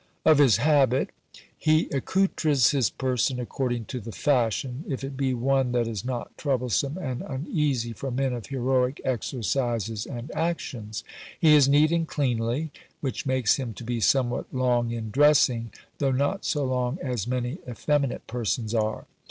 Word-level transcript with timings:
"Of 0.25 0.39
his 0.39 0.57
Habit. 0.57 1.11
"He 1.55 1.85
accoutres 1.89 2.71
his 2.71 2.89
person 2.89 3.39
according 3.39 3.85
to 3.85 3.99
the 3.99 4.11
fashion, 4.11 4.83
if 4.87 5.03
it 5.03 5.15
be 5.15 5.35
one 5.35 5.73
that 5.73 5.87
is 5.87 6.03
not 6.03 6.35
troublesome 6.39 6.97
and 6.97 7.21
uneasy 7.21 7.93
for 7.93 8.09
men 8.09 8.33
of 8.33 8.47
heroic 8.47 8.99
exercises 9.05 10.07
and 10.07 10.31
actions. 10.33 11.03
He 11.39 11.53
is 11.53 11.69
neat 11.69 11.91
and 11.91 12.07
cleanly; 12.07 12.71
which 13.01 13.27
makes 13.27 13.57
him 13.57 13.75
to 13.75 13.83
be 13.83 13.99
somewhat 14.01 14.47
long 14.51 14.89
in 14.89 15.11
dressing, 15.11 15.71
though 15.99 16.09
not 16.11 16.45
so 16.45 16.65
long 16.65 16.97
as 16.99 17.27
many 17.27 17.59
effeminate 17.69 18.25
persons 18.25 18.73
are. 18.73 19.05